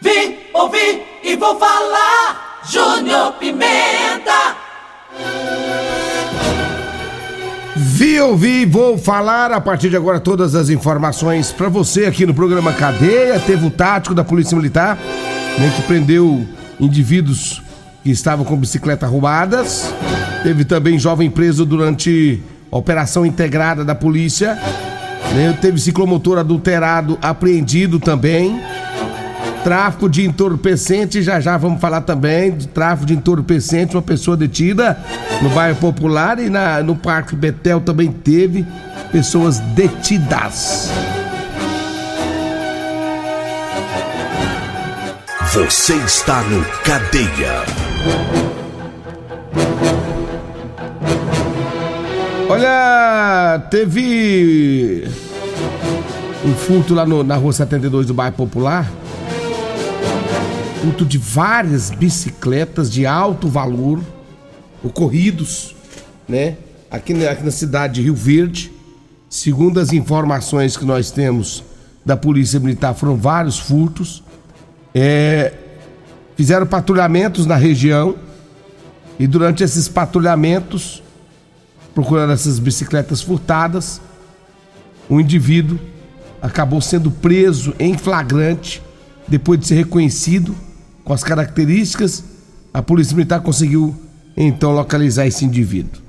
Vim, 0.00 0.36
ouvi 0.54 1.02
e 1.22 1.36
vou 1.36 1.58
falar. 1.58 2.60
Júnior 2.70 3.32
Pimenta. 3.34 4.56
Vi, 7.74 8.20
ouvi, 8.20 8.64
vou 8.64 8.96
falar 8.96 9.52
a 9.52 9.60
partir 9.60 9.90
de 9.90 9.96
agora 9.96 10.20
todas 10.20 10.54
as 10.54 10.70
informações 10.70 11.50
para 11.50 11.68
você 11.68 12.06
aqui 12.06 12.24
no 12.24 12.32
programa 12.32 12.72
Cadeia. 12.72 13.40
Teve 13.40 13.66
o 13.66 13.70
tático 13.70 14.14
da 14.14 14.22
Polícia 14.22 14.56
Militar, 14.56 14.96
né, 15.58 15.72
que 15.74 15.82
prendeu 15.82 16.46
indivíduos 16.78 17.62
que 18.02 18.10
estavam 18.10 18.44
com 18.44 18.56
bicicleta 18.56 19.06
roubadas. 19.06 19.92
Teve 20.42 20.64
também 20.64 20.98
jovem 20.98 21.30
preso 21.30 21.64
durante 21.66 22.42
a 22.70 22.76
operação 22.76 23.26
integrada 23.26 23.84
da 23.84 23.94
polícia. 23.94 24.58
Né, 25.34 25.56
teve 25.60 25.80
ciclomotor 25.80 26.38
adulterado 26.38 27.18
apreendido 27.22 27.98
também. 27.98 28.60
Tráfico 29.64 30.08
de 30.08 30.26
entorpecente, 30.26 31.22
já 31.22 31.38
já 31.38 31.56
vamos 31.56 31.80
falar 31.80 32.00
também 32.00 32.50
de 32.50 32.66
tráfico 32.66 33.06
de 33.06 33.14
entorpecente, 33.14 33.94
uma 33.94 34.02
pessoa 34.02 34.36
detida 34.36 34.98
no 35.40 35.48
bairro 35.50 35.76
Popular 35.76 36.38
e 36.40 36.50
na, 36.50 36.82
no 36.82 36.96
Parque 36.96 37.36
Betel 37.36 37.80
também 37.80 38.10
teve 38.10 38.66
pessoas 39.12 39.60
detidas. 39.60 40.90
Você 45.52 45.94
está 45.96 46.42
no 46.44 46.64
Cadeia. 46.82 48.51
Olha, 52.52 53.62
teve 53.70 55.08
um 56.44 56.52
furto 56.52 56.92
lá 56.92 57.06
no- 57.06 57.24
na 57.24 57.34
rua 57.34 57.50
72 57.50 58.06
do 58.06 58.12
bairro 58.12 58.34
Popular. 58.36 58.92
Furto 60.82 61.06
de 61.06 61.16
várias 61.16 61.90
bicicletas 61.90 62.90
de 62.90 63.06
alto 63.06 63.48
valor 63.48 64.00
ocorridos, 64.84 65.74
né? 66.28 66.58
Aqui 66.90 67.14
aqui 67.26 67.42
na 67.42 67.50
cidade 67.50 67.94
de 67.94 68.02
Rio 68.02 68.14
Verde. 68.14 68.70
Segundo 69.30 69.80
as 69.80 69.90
informações 69.90 70.76
que 70.76 70.84
nós 70.84 71.10
temos 71.10 71.64
da 72.04 72.18
Polícia 72.18 72.60
Militar, 72.60 72.92
foram 72.92 73.16
vários 73.16 73.58
furtos. 73.58 74.22
É, 74.94 75.54
fizeram 76.36 76.66
patrulhamentos 76.66 77.46
na 77.46 77.56
região 77.56 78.14
e 79.18 79.26
durante 79.26 79.64
esses 79.64 79.88
patrulhamentos, 79.88 81.02
procurando 81.94 82.32
essas 82.32 82.58
bicicletas 82.58 83.20
furtadas, 83.20 84.00
o 85.08 85.20
indivíduo 85.20 85.78
acabou 86.40 86.80
sendo 86.80 87.10
preso 87.10 87.74
em 87.78 87.96
flagrante 87.96 88.82
depois 89.28 89.60
de 89.60 89.66
ser 89.66 89.74
reconhecido 89.76 90.54
com 91.04 91.12
as 91.12 91.22
características. 91.22 92.24
A 92.72 92.82
Polícia 92.82 93.14
Militar 93.14 93.40
conseguiu 93.40 93.94
então 94.36 94.72
localizar 94.72 95.26
esse 95.26 95.44
indivíduo. 95.44 96.00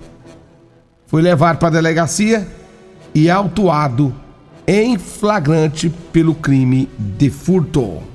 Foi 1.08 1.22
levado 1.22 1.58
para 1.58 1.68
a 1.68 1.72
delegacia 1.72 2.48
e 3.14 3.30
autuado 3.30 4.14
em 4.66 4.98
flagrante 4.98 5.90
pelo 6.12 6.34
crime 6.34 6.90
de 6.98 7.30
furto. 7.30 8.13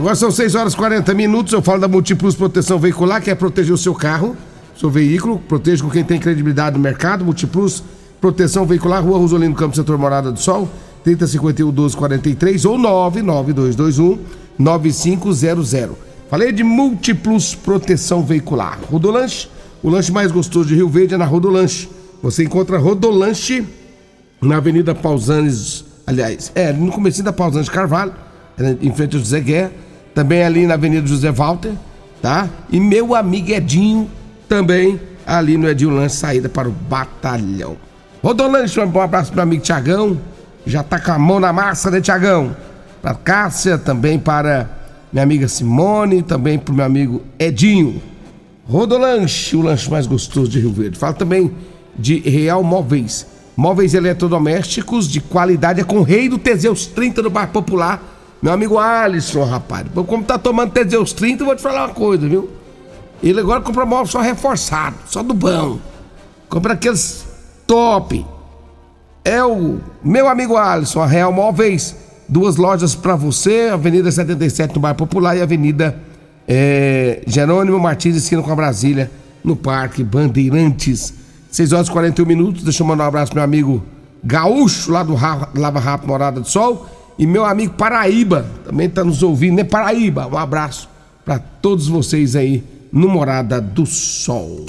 Agora 0.00 0.14
são 0.14 0.30
6 0.30 0.54
horas 0.54 0.72
e 0.72 0.76
40 0.78 1.12
minutos. 1.12 1.52
Eu 1.52 1.60
falo 1.60 1.78
da 1.78 1.86
Multiplus 1.86 2.34
Proteção 2.34 2.78
Veicular, 2.78 3.20
que 3.22 3.28
é 3.28 3.34
proteger 3.34 3.74
o 3.74 3.76
seu 3.76 3.94
carro, 3.94 4.34
seu 4.74 4.88
veículo. 4.88 5.38
Proteja 5.40 5.84
com 5.84 5.90
quem 5.90 6.02
tem 6.02 6.18
credibilidade 6.18 6.74
no 6.74 6.82
mercado. 6.82 7.22
Multiplus 7.22 7.84
Proteção 8.18 8.64
Veicular, 8.64 9.04
Rua 9.04 9.18
Rosolino 9.18 9.54
Campos, 9.54 9.76
Setor 9.76 9.98
Morada 9.98 10.32
do 10.32 10.40
Sol, 10.40 10.70
3051 11.04 11.66
1243 11.66 12.64
ou 12.64 12.78
99221 12.78 14.18
9500. 14.58 15.98
Falei 16.30 16.50
de 16.50 16.64
Multiplus 16.64 17.54
Proteção 17.54 18.24
Veicular. 18.24 18.78
Rodolanche, 18.90 19.50
o 19.82 19.90
lanche 19.90 20.10
mais 20.10 20.32
gostoso 20.32 20.70
de 20.70 20.76
Rio 20.76 20.88
Verde 20.88 21.12
é 21.12 21.18
na 21.18 21.26
Rodolanche. 21.26 21.90
Você 22.22 22.44
encontra 22.44 22.78
Rodolanche 22.78 23.66
na 24.40 24.56
Avenida 24.56 24.94
Pausanes, 24.94 25.84
aliás, 26.06 26.50
é, 26.54 26.72
no 26.72 26.90
comecinho 26.90 27.26
da 27.26 27.34
Pausanes 27.34 27.68
Carvalho, 27.68 28.14
é, 28.56 28.76
em 28.80 28.94
frente 28.94 29.14
ao 29.14 29.22
José 29.22 29.40
Guerra, 29.40 29.72
também 30.20 30.44
ali 30.44 30.66
na 30.66 30.74
Avenida 30.74 31.06
José 31.06 31.32
Walter, 31.32 31.72
tá? 32.20 32.46
E 32.70 32.78
meu 32.78 33.14
amigo 33.14 33.50
Edinho, 33.52 34.10
também 34.46 35.00
ali 35.26 35.56
no 35.56 35.66
Edinho 35.66 35.94
Lanche, 35.94 36.16
saída 36.16 36.46
para 36.46 36.68
o 36.68 36.72
batalhão. 36.72 37.78
Rodolanche, 38.22 38.78
um 38.78 39.00
abraço 39.00 39.28
pro 39.28 39.36
meu 39.36 39.44
amigo 39.44 39.62
Tiagão, 39.62 40.20
já 40.66 40.82
tá 40.82 41.00
com 41.00 41.12
a 41.12 41.18
mão 41.18 41.40
na 41.40 41.54
massa, 41.54 41.90
né, 41.90 42.02
Tiagão? 42.02 42.54
Pra 43.00 43.14
Cássia, 43.14 43.78
também 43.78 44.18
para 44.18 44.68
minha 45.10 45.22
amiga 45.22 45.48
Simone, 45.48 46.22
também 46.22 46.58
pro 46.58 46.74
meu 46.74 46.84
amigo 46.84 47.22
Edinho. 47.38 48.02
Rodolanche, 48.68 49.56
o 49.56 49.62
lanche 49.62 49.90
mais 49.90 50.06
gostoso 50.06 50.50
de 50.50 50.60
Rio 50.60 50.70
Verde. 50.70 50.98
Fala 50.98 51.14
também 51.14 51.50
de 51.98 52.20
Real 52.20 52.62
Móveis. 52.62 53.26
Móveis 53.56 53.94
eletrodomésticos 53.94 55.08
de 55.08 55.18
qualidade 55.18 55.80
é 55.80 55.84
com 55.84 56.00
o 56.00 56.02
rei 56.02 56.28
do 56.28 56.36
Teseus 56.36 56.84
30 56.84 57.22
do 57.22 57.30
bairro 57.30 57.52
Popular. 57.52 58.19
Meu 58.42 58.52
amigo 58.52 58.78
Alisson, 58.78 59.44
rapaz. 59.44 59.86
Como 60.06 60.24
tá 60.24 60.38
tomando 60.38 60.72
Teseus 60.72 61.12
30, 61.12 61.42
eu 61.42 61.46
vou 61.46 61.56
te 61.56 61.62
falar 61.62 61.86
uma 61.86 61.94
coisa, 61.94 62.26
viu? 62.26 62.50
Ele 63.22 63.40
agora 63.40 63.60
compra 63.60 63.84
móvel 63.84 64.06
só 64.06 64.20
reforçado, 64.20 64.96
só 65.06 65.22
do 65.22 65.34
bom. 65.34 65.78
Compra 66.48 66.72
aqueles 66.72 67.26
top. 67.66 68.24
É 69.24 69.44
o 69.44 69.78
meu 70.02 70.26
amigo 70.26 70.56
Alisson, 70.56 71.02
a 71.02 71.06
Real 71.06 71.32
Móveis. 71.32 71.94
Duas 72.28 72.56
lojas 72.56 72.94
para 72.94 73.16
você, 73.16 73.70
Avenida 73.72 74.10
77 74.10 74.74
no 74.74 74.80
bairro 74.80 74.96
Popular 74.96 75.36
e 75.36 75.42
Avenida 75.42 75.98
é, 76.52 77.22
Jerônimo 77.26 77.78
Martins, 77.78 78.16
esquina 78.16 78.42
com 78.42 78.50
a 78.50 78.56
Brasília, 78.56 79.10
no 79.44 79.54
Parque 79.54 80.02
Bandeirantes. 80.02 81.14
6 81.50 81.72
horas 81.72 81.88
e 81.88 81.90
41 81.90 82.26
minutos. 82.26 82.62
Deixa 82.62 82.82
eu 82.82 82.86
mandar 82.86 83.04
um 83.04 83.08
abraço 83.08 83.30
pro 83.30 83.36
meu 83.36 83.44
amigo 83.44 83.84
Gaúcho, 84.22 84.90
lá 84.90 85.02
do 85.02 85.14
Lava 85.54 85.78
Rápido 85.78 86.08
Morada 86.08 86.40
do 86.40 86.48
Sol. 86.48 86.86
E 87.20 87.26
meu 87.26 87.44
amigo 87.44 87.74
Paraíba, 87.74 88.46
também 88.64 88.88
tá 88.88 89.04
nos 89.04 89.22
ouvindo, 89.22 89.56
né? 89.56 89.62
Paraíba, 89.62 90.26
um 90.26 90.38
abraço 90.38 90.88
para 91.22 91.38
todos 91.38 91.86
vocês 91.86 92.34
aí 92.34 92.64
no 92.90 93.10
Morada 93.10 93.60
do 93.60 93.84
Sol. 93.84 94.64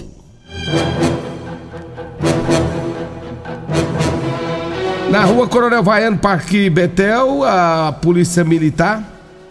Na 5.09 5.23
rua 5.23 5.47
Coronel 5.47 5.81
Vaiano, 5.81 6.17
Parque 6.17 6.69
Betel, 6.69 7.41
a 7.45 7.93
Polícia 7.93 8.43
Militar 8.43 9.01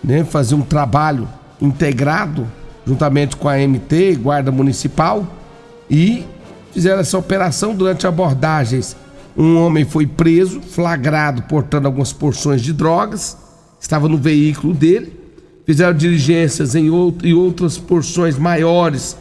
né, 0.04 0.22
fazia 0.22 0.58
um 0.58 0.62
trabalho 0.62 1.26
integrado 1.58 2.46
juntamente 2.86 3.34
com 3.34 3.48
a 3.48 3.56
MT, 3.56 4.16
Guarda 4.16 4.52
Municipal, 4.52 5.26
e 5.88 6.26
fizeram 6.70 7.00
essa 7.00 7.16
operação 7.16 7.74
durante 7.74 8.06
abordagens. 8.06 8.94
Um 9.40 9.56
homem 9.56 9.86
foi 9.86 10.06
preso, 10.06 10.60
flagrado 10.60 11.40
portando 11.44 11.86
algumas 11.86 12.12
porções 12.12 12.60
de 12.60 12.74
drogas, 12.74 13.38
estava 13.80 14.06
no 14.06 14.18
veículo 14.18 14.74
dele. 14.74 15.18
fizeram 15.64 15.96
diligências 15.96 16.74
em 16.74 16.90
out 16.90 17.26
e 17.26 17.32
outras 17.32 17.78
porções 17.78 18.36
maiores 18.36 19.16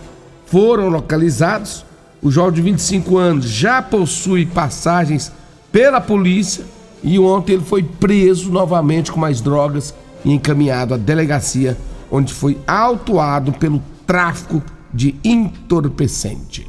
foram 0.46 0.90
localizados. 0.90 1.86
O 2.22 2.30
jovem 2.30 2.56
de 2.56 2.62
25 2.64 3.18
anos 3.18 3.46
já 3.46 3.82
possui 3.82 4.46
passagens 4.46 5.32
pela 5.72 6.02
polícia 6.02 6.66
e 7.02 7.18
ontem 7.18 7.54
ele 7.54 7.64
foi 7.64 7.82
preso 7.82 8.52
novamente 8.52 9.14
com 9.14 9.20
mais 9.22 9.40
drogas 9.40 9.96
e 10.26 10.34
encaminhado 10.34 10.94
à 10.94 10.98
delegacia, 10.98 11.78
onde 12.12 12.34
foi 12.34 12.58
autuado 12.68 13.54
pelo 13.54 13.82
tráfico 14.06 14.62
de 14.94 15.16
entorpecente. 15.24 16.68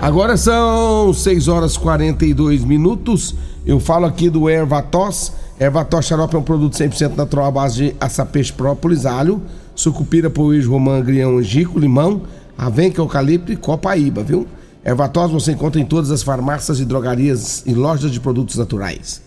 Agora 0.00 0.34
são 0.34 1.12
6 1.12 1.46
horas 1.46 1.76
42 1.76 2.64
minutos. 2.64 3.34
Eu 3.66 3.78
falo 3.78 4.06
aqui 4.06 4.30
do 4.30 4.48
Ervatos. 4.48 5.30
Ervatos 5.60 6.06
xarope 6.06 6.34
é 6.34 6.38
um 6.38 6.42
produto 6.42 6.72
100% 6.72 7.16
natural 7.16 7.44
à 7.44 7.50
base 7.50 7.76
de 7.76 7.96
açapeixe 8.00 8.50
própolis, 8.50 9.04
alho, 9.04 9.42
sucupira, 9.74 10.30
poejo, 10.30 10.70
romã, 10.70 10.96
agrião, 10.98 11.36
angico, 11.36 11.78
limão, 11.78 12.22
avenca, 12.56 13.02
eucalipto 13.02 13.52
e 13.52 13.56
copaíba, 13.56 14.22
viu? 14.22 14.46
Ervatos 14.82 15.32
você 15.32 15.52
encontra 15.52 15.78
em 15.78 15.84
todas 15.84 16.10
as 16.10 16.22
farmácias 16.22 16.80
e 16.80 16.86
drogarias 16.86 17.62
e 17.66 17.74
lojas 17.74 18.10
de 18.10 18.18
produtos 18.18 18.56
naturais. 18.56 19.20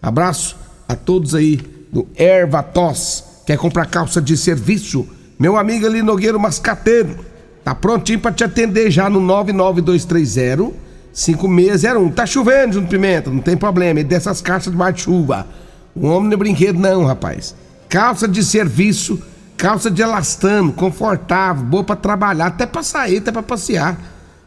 Abraço 0.00 0.56
a 0.88 0.94
todos 0.94 1.34
aí 1.34 1.60
do 1.92 2.06
Ervatos. 2.16 3.24
Quer 3.44 3.58
comprar 3.58 3.86
calça 3.86 4.22
de 4.22 4.36
serviço? 4.36 5.08
Meu 5.36 5.56
amigo 5.56 5.86
ali 5.86 6.02
Nogueiro 6.02 6.38
Mascateiro 6.38 7.29
tá 7.70 7.74
prontinho 7.74 8.18
para 8.18 8.32
te 8.32 8.42
atender 8.42 8.90
já 8.90 9.08
no 9.08 9.20
99230 9.20 10.72
5601. 11.12 12.10
Tá 12.10 12.26
chovendo, 12.26 12.74
Junto 12.74 12.88
Pimenta, 12.88 13.30
não 13.30 13.40
tem 13.40 13.56
problema. 13.56 14.00
É 14.00 14.04
dessas 14.04 14.40
caixas 14.40 14.72
de 14.72 14.78
mar 14.78 14.92
de 14.92 15.02
chuva. 15.02 15.46
O 15.94 16.04
homem 16.06 16.28
não 16.28 16.34
é 16.34 16.36
brinquedo, 16.36 16.80
não, 16.80 17.04
rapaz. 17.04 17.54
Calça 17.88 18.26
de 18.26 18.42
serviço, 18.44 19.22
calça 19.56 19.88
de 19.90 20.02
elastano, 20.02 20.72
confortável, 20.72 21.64
boa 21.64 21.84
para 21.84 21.94
trabalhar, 21.96 22.46
até 22.46 22.66
para 22.66 22.82
sair, 22.82 23.18
até 23.18 23.30
para 23.30 23.42
passear. 23.42 23.96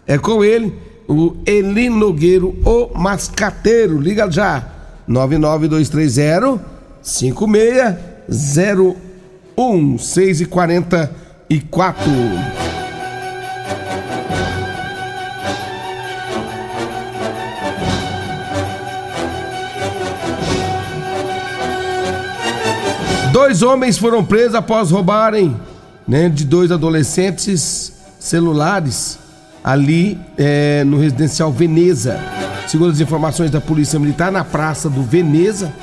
É 0.06 0.18
com 0.18 0.44
ele, 0.44 0.78
o 1.08 1.38
Eli 1.46 1.88
Nogueiro, 1.90 2.54
o 2.66 2.90
Mascateiro. 2.98 4.02
Liga 4.02 4.30
já. 4.30 4.68
99230 5.08 6.60
5601 7.02 9.98
6 9.98 10.42
e 10.42 10.46
44 10.46 12.12
Dois 23.34 23.64
homens 23.64 23.98
foram 23.98 24.24
presos 24.24 24.54
após 24.54 24.92
roubarem 24.92 25.60
né, 26.08 26.30
de 26.30 26.46
dois 26.46 26.72
adolescentes 26.72 27.92
celulares 28.20 29.18
ali 29.64 30.20
é, 30.38 30.84
no 30.84 31.00
residencial 31.00 31.52
Veneza. 31.52 32.20
Segundo 32.68 32.92
as 32.92 33.00
informações 33.00 33.50
da 33.50 33.60
Polícia 33.60 33.98
Militar, 33.98 34.32
na 34.32 34.44
praça 34.44 34.88
do 34.88 35.02
Veneza 35.02 35.74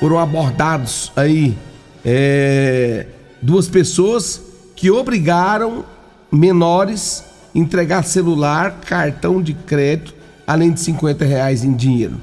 foram 0.00 0.18
abordados 0.18 1.12
aí 1.14 1.56
é, 2.04 3.06
duas 3.40 3.68
pessoas 3.68 4.42
que 4.74 4.90
obrigaram 4.90 5.84
menores 6.28 7.22
a 7.54 7.56
entregar 7.56 8.02
celular, 8.02 8.80
cartão 8.84 9.40
de 9.40 9.54
crédito, 9.54 10.12
além 10.44 10.72
de 10.72 10.80
50 10.80 11.24
reais 11.24 11.62
em 11.62 11.72
dinheiro. 11.72 12.16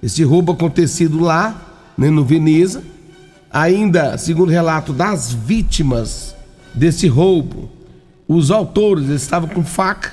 Esse 0.00 0.22
roubo 0.22 0.52
acontecido 0.52 1.18
lá, 1.18 1.60
né, 1.98 2.10
no 2.10 2.24
Veneza, 2.24 2.80
Ainda, 3.52 4.16
segundo 4.16 4.52
relato 4.52 4.92
das 4.92 5.32
vítimas 5.32 6.36
desse 6.72 7.08
roubo, 7.08 7.68
os 8.28 8.48
autores 8.52 9.08
estavam 9.08 9.48
com 9.48 9.64
faca, 9.64 10.12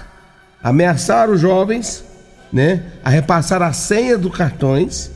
ameaçaram 0.63 1.33
os 1.33 1.39
jovens, 1.39 2.03
né, 2.51 2.83
a 3.05 3.11
repassar 3.11 3.61
a 3.61 3.71
senha 3.71 4.17
dos 4.17 4.35
cartões. 4.35 5.11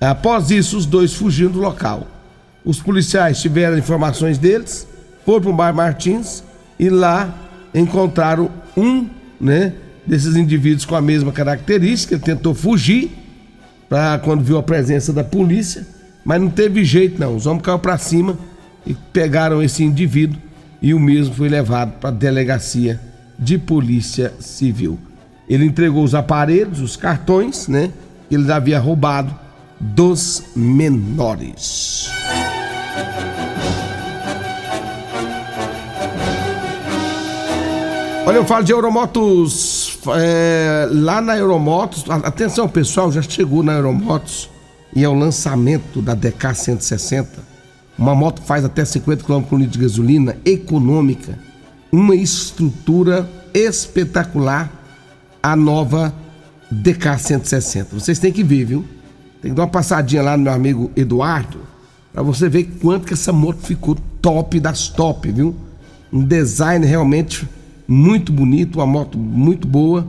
Após 0.00 0.52
isso, 0.52 0.76
os 0.76 0.86
dois 0.86 1.12
fugiram 1.14 1.50
do 1.50 1.58
local. 1.58 2.06
Os 2.64 2.80
policiais 2.80 3.40
tiveram 3.40 3.76
informações 3.76 4.38
deles, 4.38 4.86
foram 5.24 5.40
para 5.40 5.50
o 5.50 5.54
bar 5.54 5.74
Martins 5.74 6.44
e 6.78 6.88
lá 6.88 7.34
encontraram 7.74 8.48
um, 8.76 9.08
né, 9.40 9.72
desses 10.06 10.36
indivíduos 10.36 10.84
com 10.84 10.94
a 10.94 11.02
mesma 11.02 11.32
característica, 11.32 12.16
tentou 12.16 12.54
fugir 12.54 13.10
para 13.88 14.20
quando 14.20 14.44
viu 14.44 14.56
a 14.56 14.62
presença 14.62 15.12
da 15.12 15.24
polícia 15.24 15.95
mas 16.26 16.40
não 16.40 16.50
teve 16.50 16.84
jeito 16.84 17.20
não. 17.20 17.36
Os 17.36 17.46
homens 17.46 17.62
caíram 17.62 17.78
para 17.78 17.96
cima 17.96 18.36
e 18.84 18.92
pegaram 18.94 19.62
esse 19.62 19.84
indivíduo 19.84 20.36
e 20.82 20.92
o 20.92 20.98
mesmo 20.98 21.32
foi 21.32 21.48
levado 21.48 21.92
para 22.00 22.08
a 22.08 22.12
delegacia 22.12 23.00
de 23.38 23.56
polícia 23.56 24.34
civil. 24.40 24.98
Ele 25.48 25.64
entregou 25.64 26.02
os 26.02 26.16
aparelhos, 26.16 26.80
os 26.80 26.96
cartões, 26.96 27.68
né? 27.68 27.92
Que 28.28 28.34
ele 28.34 28.50
havia 28.50 28.80
roubado 28.80 29.32
dos 29.78 30.42
menores. 30.56 32.10
Olha, 38.26 38.38
eu 38.38 38.44
falo 38.44 38.64
de 38.64 38.72
Euromotos. 38.72 39.96
É, 40.18 40.88
lá 40.90 41.20
na 41.20 41.36
Euromotos, 41.36 42.04
atenção 42.10 42.68
pessoal, 42.68 43.12
já 43.12 43.22
chegou 43.22 43.62
na 43.62 43.74
Euromotos 43.74 44.55
e 44.96 45.04
é 45.04 45.08
o 45.08 45.12
lançamento 45.12 46.00
da 46.00 46.14
DK 46.14 46.54
160. 46.54 47.28
Uma 47.98 48.14
moto 48.14 48.40
que 48.40 48.48
faz 48.48 48.64
até 48.64 48.82
50 48.82 49.24
km 49.24 49.42
por 49.42 49.58
litro 49.58 49.72
de 49.72 49.78
gasolina, 49.78 50.38
econômica, 50.42 51.38
uma 51.92 52.14
estrutura 52.14 53.28
espetacular, 53.52 54.72
a 55.42 55.54
nova 55.54 56.14
DK 56.70 57.18
160. 57.18 57.94
Vocês 57.94 58.18
têm 58.18 58.32
que 58.32 58.42
ver, 58.42 58.64
viu? 58.64 58.84
Tem 59.42 59.50
que 59.50 59.56
dar 59.56 59.64
uma 59.64 59.68
passadinha 59.68 60.22
lá 60.22 60.34
no 60.34 60.44
meu 60.44 60.52
amigo 60.52 60.90
Eduardo, 60.96 61.60
para 62.10 62.22
você 62.22 62.48
ver 62.48 62.64
quanto 62.80 63.06
que 63.06 63.12
essa 63.12 63.34
moto 63.34 63.58
ficou 63.58 63.96
top 64.22 64.58
das 64.58 64.88
top, 64.88 65.30
viu? 65.30 65.54
Um 66.10 66.24
design 66.24 66.86
realmente 66.86 67.46
muito 67.86 68.32
bonito, 68.32 68.76
uma 68.76 68.86
moto 68.86 69.18
muito 69.18 69.68
boa 69.68 70.06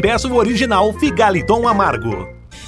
e 0.00 0.02
peço 0.02 0.32
o 0.32 0.36
original 0.36 0.94
Figaliton 0.94 1.68
Amargo. 1.68 2.39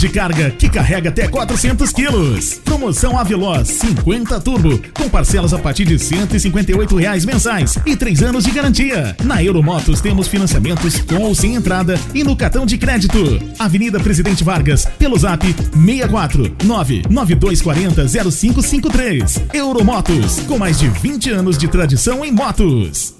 de 0.00 0.08
carga 0.08 0.50
que 0.50 0.68
carrega 0.68 1.10
até 1.10 1.28
400 1.28 1.92
quilos. 1.92 2.54
Promoção 2.64 3.18
Aveloz 3.18 3.68
50 3.68 4.40
Turbo, 4.40 4.80
com 4.94 5.10
parcelas 5.10 5.52
a 5.52 5.58
partir 5.58 5.84
de 5.84 5.98
158 5.98 6.96
reais 6.96 7.26
mensais 7.26 7.78
e 7.84 7.94
3 7.94 8.22
anos 8.22 8.44
de 8.44 8.50
garantia. 8.50 9.14
Na 9.22 9.44
Euromotos 9.44 10.00
temos 10.00 10.26
financiamentos 10.26 11.00
com 11.02 11.18
ou 11.18 11.34
sem 11.34 11.54
entrada 11.54 12.00
e 12.14 12.24
no 12.24 12.34
cartão 12.34 12.64
de 12.64 12.78
crédito. 12.78 13.18
Avenida 13.58 14.00
Presidente 14.00 14.42
Vargas, 14.42 14.86
pelo 14.98 15.18
zap 15.18 15.44
64 15.46 16.56
99240 16.64 18.30
0553. 18.30 19.42
Euromotos, 19.52 20.40
com 20.48 20.56
mais 20.56 20.78
de 20.78 20.88
20 20.88 21.30
anos 21.30 21.58
de 21.58 21.68
tradição 21.68 22.24
em 22.24 22.32
motos. 22.32 23.19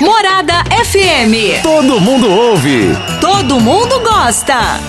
Morada 0.00 0.64
FM. 0.84 1.62
Todo 1.62 2.00
mundo 2.00 2.28
ouve. 2.30 2.88
Todo 3.20 3.60
mundo 3.60 4.00
gosta. 4.00 4.80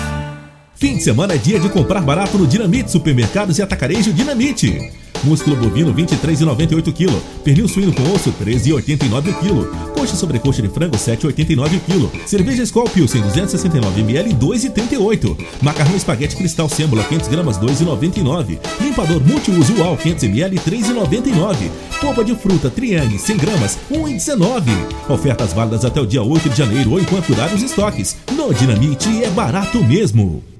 Fim 0.74 0.96
de 0.96 1.02
semana 1.04 1.34
é 1.34 1.38
dia 1.38 1.60
de 1.60 1.68
comprar 1.68 2.00
barato 2.00 2.36
no 2.36 2.46
Dinamite 2.46 2.90
Supermercados 2.90 3.58
e 3.58 3.62
Atacarejo 3.62 4.12
Dinamite. 4.12 4.92
Músculo 5.24 5.56
bovino 5.56 5.92
23,98 5.94 6.92
kg. 6.92 7.12
Pernil 7.42 7.66
suíno 7.66 7.92
com 7.92 8.02
osso 8.12 8.32
13,89 8.32 9.32
kg. 9.40 9.94
Coxa 9.94 10.16
sobre 10.16 10.38
coxa 10.38 10.60
de 10.60 10.68
frango 10.68 10.96
7,89 10.96 11.80
kg. 11.80 12.26
Cerveja 12.26 12.62
Skol 12.62 12.88
Pilsen 12.90 13.22
269 13.22 14.00
ml 14.00 14.34
2,38. 14.34 15.36
Macarrão 15.62 15.96
espaguete 15.96 16.36
cristal 16.36 16.68
sêmbola 16.68 17.02
500 17.04 17.28
gramas 17.28 17.58
2,99. 17.58 18.58
Limpador 18.80 19.22
multiuso 19.26 19.74
UAL 19.80 19.96
500 19.96 20.24
ml 20.24 20.56
3,99. 20.58 21.70
Polpa 22.00 22.24
de 22.24 22.34
fruta 22.34 22.68
Triangle 22.70 23.18
100 23.18 23.36
gramas 23.38 23.78
1,19. 23.90 24.62
Ofertas 25.08 25.52
válidas 25.52 25.84
até 25.84 26.00
o 26.00 26.06
dia 26.06 26.22
8 26.22 26.50
de 26.50 26.56
janeiro 26.56 26.92
ou 26.92 27.00
enquanto 27.00 27.28
durarem 27.28 27.54
os 27.54 27.62
estoques. 27.62 28.16
No 28.32 28.52
Dinamite 28.52 29.24
é 29.24 29.30
barato 29.30 29.82
mesmo. 29.82 30.53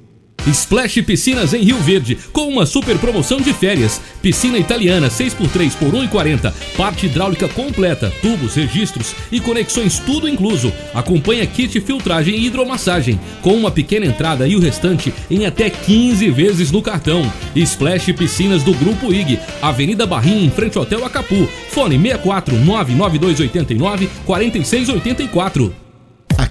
Splash 0.47 1.01
Piscinas 1.03 1.55
em 1.55 1.63
Rio 1.63 1.79
Verde, 1.79 2.19
com 2.33 2.49
uma 2.49 2.67
super 2.67 2.99
promoção 2.99 3.41
de 3.41 3.53
férias. 3.53 4.01
Piscina 4.21 4.59
italiana 4.59 5.09
6x3 5.09 5.73
por 5.77 5.93
1,40. 5.95 6.53
Parte 6.77 7.07
hidráulica 7.07 7.49
completa, 7.49 8.13
tubos, 8.21 8.55
registros 8.55 9.15
e 9.33 9.41
conexões 9.41 9.99
tudo 9.99 10.29
incluso. 10.29 10.73
Acompanha 10.95 11.47
kit 11.47 11.81
filtragem 11.81 12.35
e 12.35 12.47
hidromassagem, 12.47 13.19
com 13.41 13.55
uma 13.55 13.71
pequena 13.71 14.07
entrada 14.07 14.47
e 14.47 14.55
o 14.55 14.61
restante 14.61 15.13
em 15.31 15.47
até 15.47 15.71
15 15.71 16.31
vezes 16.31 16.71
no 16.71 16.83
cartão. 16.83 17.31
Splash 17.57 18.13
Piscinas 18.13 18.63
do 18.63 18.75
Grupo 18.75 19.13
IG, 19.13 19.39
Avenida 19.63 20.07
Barrinha, 20.07 20.45
em 20.45 20.51
frente 20.51 20.77
ao 20.77 20.85
Hotel 20.85 21.05
Acapu. 21.05 21.49
Fone 21.71 21.99
64 21.99 22.57
99289 22.57 24.09
4684. 24.27 25.84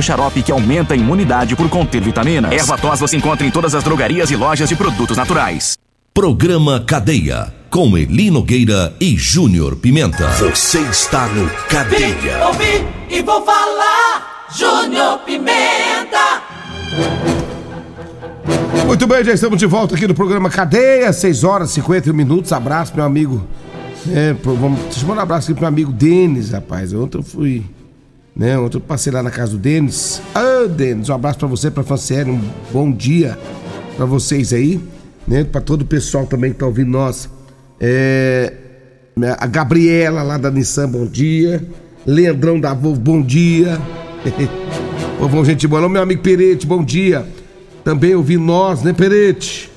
xarope 0.00 0.42
que 0.42 0.52
aumenta 0.52 0.94
a 0.94 0.96
imunidade 0.96 1.56
por 1.56 1.68
conter 1.68 2.00
vitaminas. 2.00 2.52
Erva 2.52 2.78
tos 2.78 3.00
você 3.00 3.16
encontra 3.16 3.44
em 3.44 3.50
todas 3.50 3.74
as 3.74 3.82
drogarias 3.82 4.30
e 4.30 4.36
lojas 4.36 4.68
de 4.68 4.76
produtos 4.76 5.16
naturais. 5.16 5.76
Programa 6.14 6.78
Cadeia, 6.80 7.52
com 7.68 7.98
Eli 7.98 8.30
Nogueira 8.30 8.94
e 9.00 9.16
Júnior 9.16 9.76
Pimenta. 9.76 10.28
Você 10.32 10.78
está 10.80 11.26
no 11.26 11.48
Cadeia. 11.68 12.14
Vim, 12.14 12.28
ouvi 12.46 12.86
e 13.10 13.22
vou 13.22 13.44
falar. 13.44 14.46
Júnior 14.54 15.18
Pimenta. 15.20 16.42
Muito 18.86 19.06
bem, 19.06 19.24
já 19.24 19.32
estamos 19.32 19.58
de 19.58 19.64
volta 19.64 19.94
aqui 19.94 20.06
no 20.06 20.14
programa 20.14 20.50
Cadeia, 20.50 21.12
6 21.12 21.44
horas 21.44 21.70
e 21.70 21.74
50 21.74 22.12
minutos. 22.12 22.52
Abraço, 22.52 22.92
meu 22.94 23.04
amigo. 23.04 23.42
É, 24.10 24.34
vamos, 24.42 24.80
deixa 24.82 25.00
eu 25.00 25.08
mandar 25.08 25.20
um 25.20 25.24
abraço 25.24 25.46
aqui 25.46 25.54
pro 25.54 25.62
meu 25.62 25.68
amigo 25.68 25.92
Denis, 25.92 26.50
rapaz. 26.50 26.92
Ontem 26.92 27.18
eu 27.18 27.22
fui. 27.22 27.64
Né, 28.34 28.58
ontem 28.58 28.80
passei 28.80 29.12
lá 29.12 29.22
na 29.22 29.30
casa 29.30 29.52
do 29.52 29.58
Denis. 29.58 30.22
Ah, 30.34 30.66
Denis, 30.66 31.08
um 31.08 31.14
abraço 31.14 31.38
pra 31.38 31.48
você, 31.48 31.70
pra 31.70 31.82
Franciele, 31.82 32.30
um 32.30 32.40
bom 32.72 32.90
dia 32.90 33.38
pra 33.96 34.06
vocês 34.06 34.52
aí, 34.52 34.80
né? 35.28 35.44
Pra 35.44 35.60
todo 35.60 35.82
o 35.82 35.84
pessoal 35.84 36.26
também 36.26 36.52
que 36.52 36.58
tá 36.58 36.66
ouvindo 36.66 36.90
nós. 36.90 37.28
É, 37.78 38.52
a 39.38 39.46
Gabriela 39.46 40.22
lá 40.22 40.38
da 40.38 40.50
Nissan, 40.50 40.88
bom 40.88 41.06
dia. 41.06 41.62
Leandrão 42.06 42.58
da 42.58 42.72
Volvo, 42.74 43.00
bom 43.00 43.22
dia. 43.22 43.78
Povão, 45.18 45.44
gente 45.44 45.68
boa. 45.68 45.88
Meu 45.88 46.02
amigo 46.02 46.22
Perete, 46.22 46.66
bom 46.66 46.82
dia. 46.82 47.26
Também 47.84 48.14
ouvindo 48.14 48.44
nós, 48.44 48.82
né, 48.82 48.92
Perete? 48.92 49.70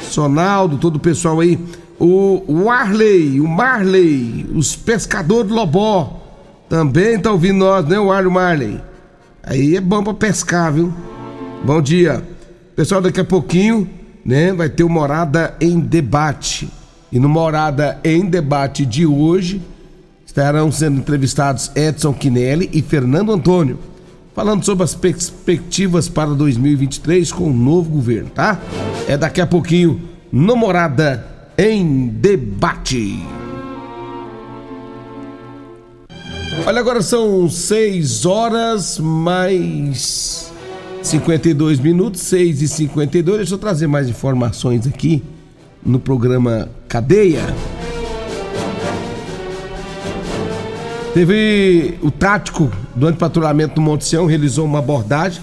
Sonaldo, 0.00 0.78
todo 0.78 0.96
o 0.96 1.00
pessoal 1.00 1.40
aí. 1.40 1.58
O 1.98 2.64
Warley, 2.64 3.40
o 3.40 3.46
Marley, 3.46 4.46
os 4.54 4.74
pescadores 4.74 5.48
do 5.48 5.54
Lobó. 5.54 6.19
Também 6.70 7.18
tá 7.18 7.32
ouvindo 7.32 7.58
nós, 7.58 7.84
né, 7.84 7.98
o 7.98 8.12
Arlo 8.12 8.30
Marley? 8.30 8.80
Aí 9.42 9.74
é 9.74 9.80
bom 9.80 10.04
pra 10.04 10.14
pescar, 10.14 10.72
viu? 10.72 10.94
Bom 11.64 11.82
dia. 11.82 12.22
Pessoal, 12.76 13.00
daqui 13.00 13.18
a 13.18 13.24
pouquinho, 13.24 13.90
né, 14.24 14.52
vai 14.52 14.68
ter 14.68 14.84
o 14.84 14.88
Morada 14.88 15.56
em 15.60 15.80
Debate. 15.80 16.70
E 17.10 17.18
no 17.18 17.28
Morada 17.28 17.98
em 18.04 18.24
Debate 18.24 18.86
de 18.86 19.04
hoje, 19.04 19.60
estarão 20.24 20.70
sendo 20.70 21.00
entrevistados 21.00 21.72
Edson 21.74 22.12
Quinelli 22.12 22.70
e 22.72 22.80
Fernando 22.80 23.32
Antônio, 23.32 23.76
falando 24.32 24.64
sobre 24.64 24.84
as 24.84 24.94
perspectivas 24.94 26.08
para 26.08 26.30
2023 26.30 27.32
com 27.32 27.50
o 27.50 27.52
novo 27.52 27.90
governo, 27.90 28.30
tá? 28.30 28.60
É 29.08 29.16
daqui 29.16 29.40
a 29.40 29.46
pouquinho 29.46 30.00
no 30.30 30.54
Morada 30.54 31.26
em 31.58 32.06
Debate. 32.06 33.39
Olha, 36.66 36.80
agora 36.80 37.02
são 37.02 37.48
6 37.48 38.26
horas 38.26 38.98
mais 38.98 40.52
52 41.02 41.80
minutos, 41.80 42.20
6 42.20 42.62
e 42.62 42.68
52 42.68 43.38
Deixa 43.38 43.54
eu 43.54 43.58
trazer 43.58 43.86
mais 43.86 44.08
informações 44.08 44.86
aqui 44.86 45.22
no 45.84 45.98
programa 45.98 46.68
Cadeia. 46.86 47.42
Teve 51.14 51.98
o 52.02 52.10
tático 52.10 52.70
do 52.94 53.06
antipatrulhamento 53.06 53.76
do 53.76 53.80
Monte 53.80 54.04
Sião, 54.04 54.26
realizou 54.26 54.64
uma 54.64 54.78
abordagem, 54.78 55.42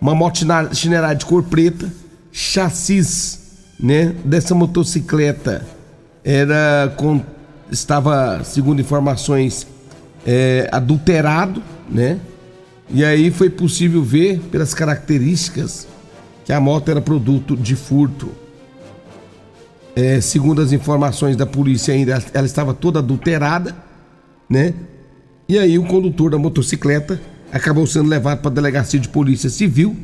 uma 0.00 0.14
moto 0.14 0.40
chinerária 0.72 1.16
de 1.16 1.26
cor 1.26 1.42
preta, 1.42 1.90
chassis, 2.30 3.40
né, 3.78 4.14
dessa 4.24 4.54
motocicleta 4.54 5.66
era 6.22 6.92
com 6.96 7.20
estava, 7.70 8.42
segundo 8.44 8.80
informações, 8.80 9.66
é, 10.26 10.68
adulterado, 10.72 11.62
né? 11.88 12.18
E 12.92 13.04
aí 13.04 13.30
foi 13.30 13.48
possível 13.48 14.02
ver 14.02 14.40
pelas 14.50 14.74
características 14.74 15.86
que 16.44 16.52
a 16.52 16.60
moto 16.60 16.90
era 16.90 17.00
produto 17.00 17.56
de 17.56 17.76
furto. 17.76 18.30
É, 19.94 20.20
segundo 20.20 20.60
as 20.60 20.72
informações 20.72 21.36
da 21.36 21.46
polícia 21.46 21.94
ainda, 21.94 22.22
ela 22.32 22.46
estava 22.46 22.74
toda 22.74 22.98
adulterada, 22.98 23.76
né? 24.48 24.74
E 25.48 25.58
aí 25.58 25.78
o 25.78 25.84
condutor 25.84 26.30
da 26.30 26.38
motocicleta 26.38 27.20
acabou 27.52 27.86
sendo 27.86 28.08
levado 28.08 28.40
para 28.40 28.50
a 28.50 28.54
delegacia 28.54 28.98
de 28.98 29.08
polícia 29.08 29.50
civil, 29.50 29.96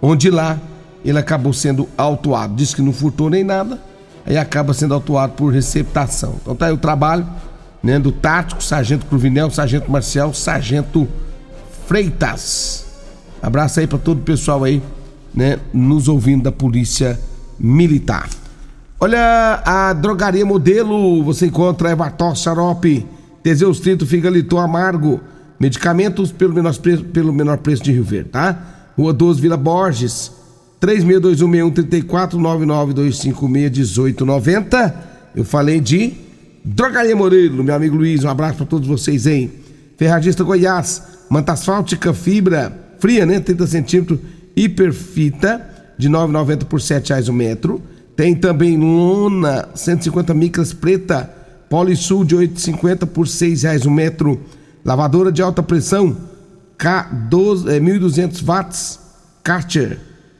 onde 0.00 0.30
lá 0.30 0.58
ele 1.04 1.18
acabou 1.18 1.52
sendo 1.52 1.88
autuado. 1.96 2.54
Diz 2.54 2.74
que 2.74 2.82
não 2.82 2.92
furtou 2.92 3.28
nem 3.28 3.42
nada, 3.42 3.80
aí 4.24 4.36
acaba 4.36 4.72
sendo 4.72 4.94
autuado 4.94 5.32
por 5.32 5.52
receptação. 5.52 6.36
Então 6.42 6.54
tá 6.54 6.66
aí 6.66 6.72
o 6.72 6.78
trabalho 6.78 7.26
né, 7.82 7.98
do 7.98 8.12
tático, 8.12 8.62
sargento 8.62 9.06
Cruvinel, 9.06 9.50
sargento 9.50 9.90
Marcial, 9.90 10.32
sargento 10.32 11.08
Freitas. 11.86 12.86
Abraço 13.42 13.80
aí 13.80 13.86
para 13.86 13.98
todo 13.98 14.18
o 14.18 14.22
pessoal 14.22 14.62
aí, 14.62 14.82
né, 15.34 15.58
nos 15.72 16.06
ouvindo 16.08 16.44
da 16.44 16.52
Polícia 16.52 17.18
Militar. 17.58 18.28
Olha, 19.00 19.60
a 19.64 19.92
drogaria 19.92 20.46
modelo, 20.46 21.24
você 21.24 21.46
encontra 21.46 21.90
Evató, 21.90 22.32
Xarope, 22.36 23.04
Teseus 23.42 23.80
30, 23.80 24.06
Figaliton 24.06 24.60
Amargo, 24.60 25.20
medicamentos 25.58 26.30
pelo 26.30 26.54
menor, 26.54 26.76
preço, 26.76 27.02
pelo 27.06 27.32
menor 27.32 27.58
preço 27.58 27.82
de 27.82 27.90
Rio 27.90 28.04
Verde, 28.04 28.28
tá? 28.30 28.56
Rua 28.96 29.12
12, 29.12 29.40
Vila 29.40 29.56
Borges, 29.56 30.30
36216134 30.80 32.38
992561890. 32.38 34.94
Eu 35.34 35.44
falei 35.44 35.80
de 35.80 36.14
Drogaria 36.64 37.16
Modelo, 37.16 37.64
meu 37.64 37.74
amigo 37.74 37.96
Luiz, 37.96 38.22
um 38.22 38.28
abraço 38.28 38.58
para 38.58 38.66
todos 38.66 38.86
vocês 38.86 39.26
aí. 39.26 39.50
Ferragista 39.96 40.44
Goiás, 40.44 41.02
manta 41.28 41.52
asfáltica, 41.52 42.14
fibra 42.14 42.82
fria, 43.02 43.26
né? 43.26 43.40
30 43.40 43.66
centímetros, 43.66 44.20
hiperfita, 44.54 45.60
de 45.98 46.08
9,90 46.08 46.64
por 46.66 46.80
R$ 46.80 47.02
reais 47.04 47.28
o 47.28 47.32
metro. 47.32 47.82
Tem 48.14 48.32
também 48.32 48.76
lona, 48.78 49.68
150 49.74 50.32
micras 50.34 50.72
preta, 50.72 51.28
Polisul 51.68 52.24
de 52.24 52.36
8,50 52.36 53.06
por 53.06 53.26
R$ 53.26 53.54
reais 53.60 53.84
o 53.84 53.90
metro. 53.90 54.40
Lavadora 54.84 55.32
de 55.32 55.42
alta 55.42 55.64
pressão, 55.64 56.16
K12, 56.78 57.68
é, 57.68 57.80
1.200 57.80 58.44
watts, 58.44 59.00
Karcher, 59.42 59.98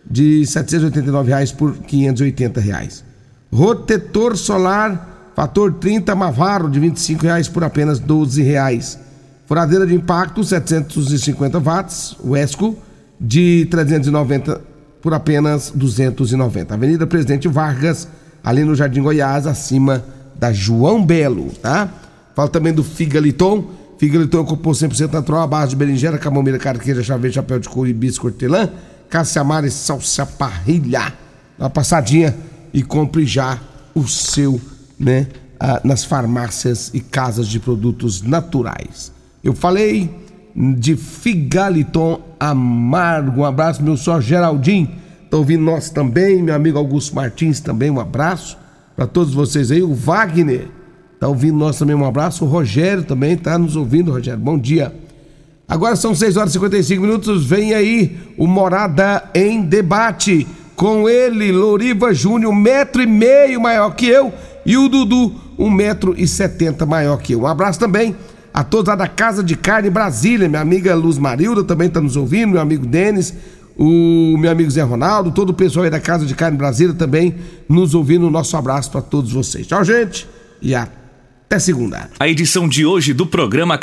de 0.09 0.47
789 0.47 1.29
reais 1.29 1.51
por 1.51 1.75
580 1.79 2.61
reais. 2.61 3.05
Rotetor 3.53 4.37
solar, 4.37 5.12
fator 5.35 5.73
30 5.75 6.15
Mavaro, 6.15 6.71
de 6.71 6.79
25 6.79 7.23
reais 7.23 7.49
por 7.49 7.65
apenas 7.65 7.99
12 7.99 8.43
reais. 8.43 8.99
Furadeira 9.47 9.87
de 9.87 9.95
impacto, 9.95 10.43
750 10.43 11.59
watts, 11.59 12.17
Wesco, 12.25 12.77
de 13.21 13.67
390 13.71 14.61
por 15.01 15.13
apenas 15.13 15.73
290. 15.75 16.73
Avenida 16.73 17.07
Presidente 17.07 17.49
Vargas, 17.49 18.09
ali 18.43 18.65
no 18.65 18.75
Jardim 18.75 19.03
Goiás, 19.03 19.47
acima 19.47 20.05
da 20.35 20.53
João 20.53 21.05
Belo, 21.05 21.51
tá? 21.61 21.89
Fala 22.35 22.49
também 22.49 22.73
do 22.73 22.83
Figaliton. 22.83 23.65
Figaliton 23.99 24.43
é 24.43 24.45
compor 24.45 24.75
100% 24.75 25.13
natural, 25.13 25.43
a 25.43 25.47
base 25.47 25.71
de 25.71 25.77
berinjela, 25.77 26.19
camomila, 26.19 26.59
carqueira, 26.59 27.03
chaveiro, 27.03 27.35
chapéu 27.35 27.59
de 27.59 27.69
couro, 27.69 27.89
hibisco, 27.89 28.27
hortelã, 28.27 28.69
caça-amara 29.09 29.67
e 29.67 29.71
salsa 29.71 30.27
parrilha. 30.27 31.13
Dá 31.59 31.65
uma 31.65 31.71
passadinha 31.71 32.35
e 32.73 32.83
compre 32.83 33.25
já 33.25 33.59
o 33.95 34.09
seu, 34.09 34.61
né? 35.03 35.27
Nas 35.85 36.05
farmácias 36.05 36.91
e 36.95 37.01
casas 37.01 37.47
de 37.47 37.61
produtos 37.61 38.23
naturais. 38.23 39.13
Eu 39.45 39.53
falei 39.53 40.11
de 40.55 40.97
Figaliton 40.97 42.21
Amargo. 42.39 43.43
Um 43.43 43.45
abraço, 43.45 43.83
meu 43.83 43.97
só 43.97 44.21
Geraldinho. 44.21 44.91
Tá 45.31 45.37
ouvindo 45.37 45.63
nós 45.63 45.89
também, 45.89 46.43
meu 46.43 46.55
amigo 46.55 46.79
Augusto 46.79 47.15
Martins 47.15 47.59
também, 47.59 47.91
um 47.91 47.99
abraço 47.99 48.59
para 48.95 49.07
todos 49.07 49.33
vocês 49.33 49.71
aí. 49.71 49.83
O 49.83 49.95
Wagner 49.95 50.69
tá 51.19 51.27
ouvindo 51.27 51.57
nós 51.57 51.79
também, 51.79 51.95
um 51.95 52.05
abraço. 52.05 52.45
O 52.45 52.49
Rogério 52.49 53.03
também 53.03 53.37
tá 53.37 53.57
nos 53.57 53.75
ouvindo, 53.75 54.13
Rogério. 54.13 54.39
Bom 54.41 54.59
dia. 54.59 54.95
Agora 55.67 55.97
são 55.97 56.15
6 56.15 56.37
horas 56.37 56.51
e 56.51 56.53
55 56.55 57.01
minutos. 57.01 57.47
Vem 57.47 57.73
aí 57.73 58.19
o 58.37 58.47
Morada 58.47 59.31
em 59.35 59.63
Debate. 59.63 60.47
Com 60.77 61.09
ele, 61.09 61.53
Loriva 61.53 62.13
Júnior, 62.13 62.55
metro 62.55 63.01
e 63.01 63.07
meio 63.07 63.61
maior 63.61 63.95
que 63.95 64.07
eu. 64.07 64.33
E 64.65 64.77
o 64.77 64.89
Dudu, 64.89 65.35
um 65.59 65.71
metro 65.71 66.15
e 66.17 66.27
setenta 66.27 66.87
maior 66.87 67.17
que 67.19 67.33
eu. 67.33 67.43
Um 67.43 67.47
abraço 67.47 67.79
também 67.79 68.15
a 68.55 68.63
todos 68.63 68.89
lá 68.89 68.95
da 68.95 69.09
Casa 69.09 69.43
de 69.43 69.57
Carne 69.57 69.89
Brasília, 69.89 70.49
minha 70.49 70.61
amiga 70.61 70.95
Luz 70.95 71.19
Marilda 71.19 71.65
também 71.65 71.89
está 71.89 72.01
nos 72.01 72.17
ouvindo, 72.17 72.53
meu 72.53 72.61
amigo 72.61 72.85
Denis, 72.85 73.35
o 73.77 74.37
meu 74.37 74.51
amigo 74.51 74.71
Zé 74.71 74.83
Ronaldo, 74.83 75.31
todo 75.31 75.51
o 75.51 75.55
pessoal 75.55 75.85
aí 75.85 75.91
da 75.91 75.99
Casa 75.99 76.27
de 76.27 76.35
Carne 76.35 76.59
Brasília 76.59 76.95
também 76.95 77.35
nos 77.69 77.95
ouvindo. 77.95 78.31
Nosso 78.31 78.57
abraço 78.57 78.91
para 78.91 79.01
todos 79.01 79.33
vocês. 79.33 79.67
Tchau, 79.67 79.83
gente, 79.83 80.29
e 80.61 80.75
até 80.75 81.59
segunda. 81.59 82.11
A 82.21 82.29
edição 82.29 82.69
de 82.69 82.85
hoje 82.85 83.15
do 83.15 83.27
programa 83.27 83.79